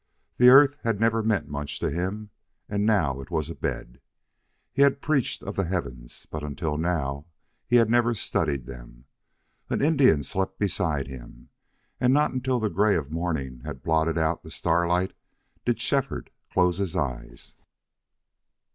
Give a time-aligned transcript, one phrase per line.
[0.37, 2.31] The earth had never meant much to him,
[2.67, 4.01] and now it was a bed.
[4.73, 7.27] He had preached of the heavens, but until now
[7.69, 9.05] had never studied them.
[9.69, 11.49] An Indian slept beside him.
[11.99, 15.13] And not until the gray of morning had blotted out the starlight
[15.65, 17.53] did Shefford close his eyes...........